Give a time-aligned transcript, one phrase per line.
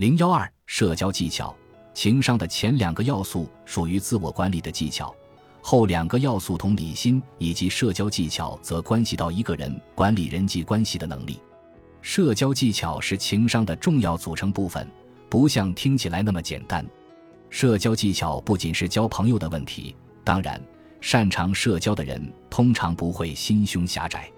[0.00, 1.54] 零幺二社交技巧，
[1.92, 5.14] 情商的前两个要素属于自我管理的技巧，
[5.60, 11.38] 后两个要素同理心以及社交技巧则关系到一个人管理人际关系的能力。
[12.00, 14.90] 社交技巧是情商的重要组成部分，
[15.28, 16.82] 不像听起来那么简单。
[17.50, 19.94] 社交技巧不仅是交朋友的问题，
[20.24, 20.58] 当然，
[21.02, 24.32] 擅长社交的人通常不会心胸狭窄。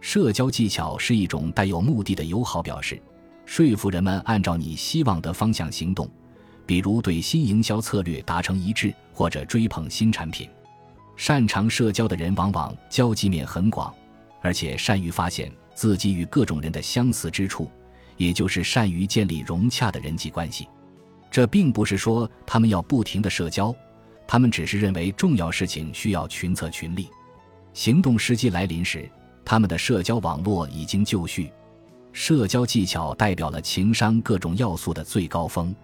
[0.00, 3.02] 社交技巧是一种带有目的的友好表示。
[3.50, 6.08] 说服人们按照你希望的方向行动，
[6.64, 10.48] 比如对新营销策略达成一致，或者追捧新产品。
[11.16, 13.92] 擅长社交的人往往交际面很广，
[14.40, 17.68] 而且善于发现自己与各种人的相似之处，
[18.16, 20.68] 也就是善于建立融洽的人际关系。
[21.28, 23.74] 这并不是说他们要不停的社交，
[24.28, 27.08] 他们只是认为重要事情需要群策群力。
[27.74, 29.10] 行动时机来临时，
[29.44, 31.50] 他们的社交网络已经就绪。
[32.12, 35.74] 社交技巧代表了情商各种要素的最高峰。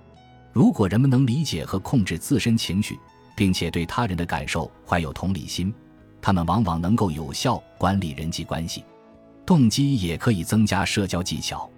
[0.53, 2.99] 如果人们能理解和控制自身情绪，
[3.37, 5.73] 并且对他人的感受怀有同理心，
[6.21, 8.85] 他们往往能够有效管理人际关系。
[9.45, 11.71] 动机也可以增加社交技巧。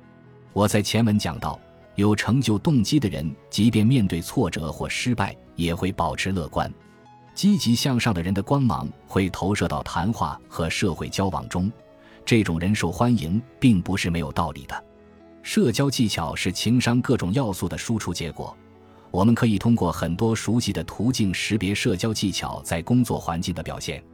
[0.53, 1.61] 我在前文讲到，
[1.97, 6.73] 有成就动机的人，即便面对挫折或失败，也会保持乐观、
[7.35, 11.71] 积极向上的人的光芒会投射到谈话和社会交往中。
[12.29, 14.85] 这种人受欢迎并不是没有道理的。
[15.43, 18.55] 社交技巧是情商各种要素的输出结果。
[19.11, 24.05] 我们可以通过很多熟悉的途径识别社交技巧在工作环境的表现。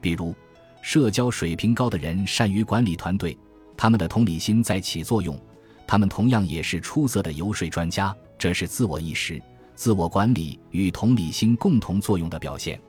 [0.00, 0.34] 比如，
[0.80, 3.36] 社交水平高的人善于管理团队，
[3.76, 5.38] 他们的同理心在起作用。
[5.86, 9.38] 他们同样也是出色的游说专家，这是自我意识、
[9.74, 12.80] 自我管理与同理心共同作用的表现。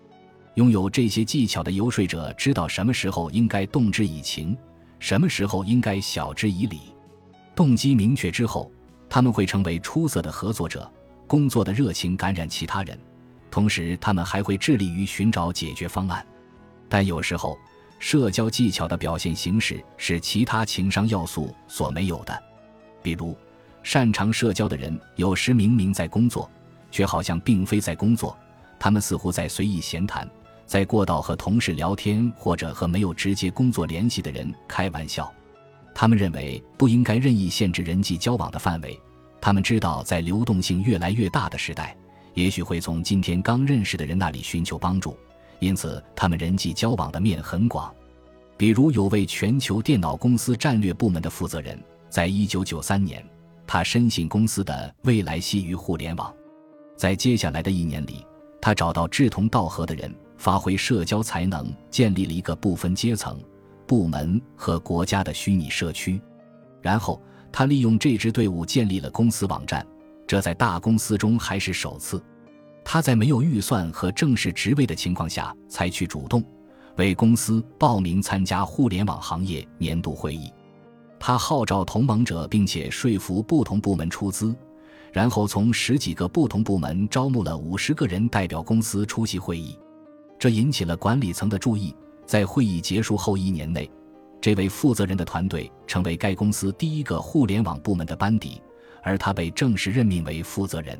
[0.56, 4.58] 拥有这些技巧的游说者知道什么时候应该动之以情，
[5.00, 6.94] 什么时候应该晓之以理。
[7.56, 8.70] 动机明确之后，
[9.10, 10.92] 他们会成为出色的合作者，
[11.26, 13.00] 工作的热情感染其他人，
[13.50, 16.26] 同时他们还会致力于寻找解决方案。
[16.90, 17.58] 但有时候，
[18.00, 22.44] 社交技巧的表现形式是其他情商要素所没有的，
[23.02, 23.38] 比如，
[23.84, 26.50] 擅长社交的人有时明明在工作，
[26.92, 28.38] 却好像并非在工作，
[28.78, 30.30] 他们似乎在随意闲谈。
[30.72, 35.30] 在过道和同事聊天，或者和没有直接工作联系的人开玩笑。
[35.94, 38.98] 他们认为不应该任意限制人际交往的范围。
[39.42, 41.94] 他们知道，在流动性越来越大的时代，
[42.36, 45.18] 也许会从今天刚认识的人那里寻求帮助。
[45.60, 47.94] 因此，他们人际交往的面很广。
[48.56, 51.78] 比如，有位全球电脑公司战略部门的负责人，
[52.10, 53.22] 在一九九三年，
[53.68, 56.34] 他深信公司的未来系于互联网。
[56.96, 58.26] 在接下来的一年里，
[58.62, 60.10] 他找到志同道合的人。
[60.42, 63.40] 发挥社交才能，建立了一个不分阶层、
[63.86, 66.20] 部门和国家的虚拟社区。
[66.82, 67.22] 然后，
[67.52, 69.86] 他利用这支队伍建立了公司网站，
[70.26, 72.20] 这在大公司中还是首次。
[72.84, 76.44] 他在没有预算和正式职位的情况下，采取主动，
[76.96, 80.52] 为公司报名参加互联网行业年度会议。
[81.20, 84.56] 他号召同盟者，并且说服不同部门出资，
[85.14, 89.78] 然后从十几个不同部门招募了五十个人代表公司出席会议。
[90.42, 91.96] 这引起了管理层的注意。
[92.26, 93.88] 在会议结束后一年内，
[94.42, 98.60] 这位负责人的团队成为该公司第一个互联网部门的班底，
[99.04, 101.00] 而他被正式任命为负责人。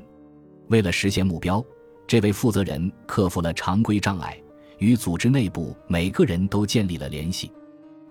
[0.68, 1.64] 为了实现目标，
[2.06, 4.40] 这位负责人克服了常规障碍，
[4.78, 7.52] 与组织内部每个人都建立了联系。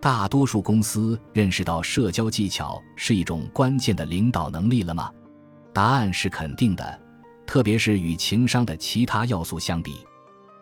[0.00, 5.08] 大多数公司认识到社交技巧是一种关键的领导能力了吗？
[5.72, 7.00] 答案是肯定的，
[7.46, 9.94] 特别是与情商的其他要素相比。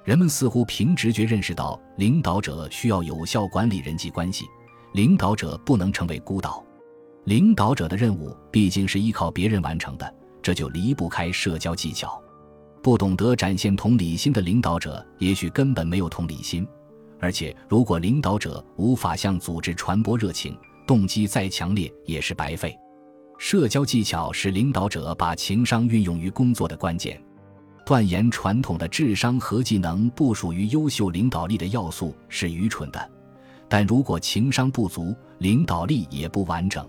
[0.08, 4.46] 人们似乎凭直觉认识到，领导者需要有效管理人际关系，
[4.94, 6.64] 领导者不能成为孤岛，
[7.24, 12.18] 领导者的任务毕竟是依靠别人完成的，这就离不开社交技巧。
[12.82, 16.66] 不懂得展现同理心的领导者，也许根本没有同理心，
[17.20, 22.74] 而且如果领导者无法向组织传播热情，动机再强烈也是白费。
[23.36, 27.22] 社交技巧是领导者把情商运用于工作的关键。
[27.88, 33.10] 断言传统的智商和技能不属于优秀领导力的要素是愚蠢的，
[33.66, 36.86] 但如果情商不足，领导力也不完整。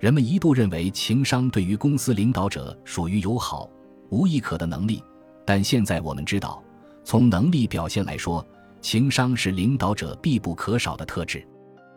[0.00, 3.68] 人们一度认为情商对于公司领导者属于友好、
[4.08, 5.04] 无亦可的能力，
[5.44, 6.64] 但现在我们知道，
[7.04, 8.42] 从能力表现来说，
[8.80, 11.46] 情商是领导者必不可少的特质。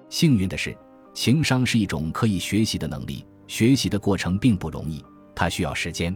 [0.09, 0.77] 幸运的是，
[1.13, 5.01] 情商是一种可以学习的能力，学习的过程并不容易，
[5.33, 6.13] 它需要时间。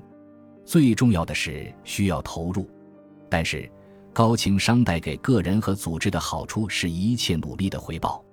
[0.69, 2.69] 最重要的是需要投入，
[3.27, 3.67] 但是
[4.13, 8.23] 高情商带给个人和组织的好处是一切努力的回报。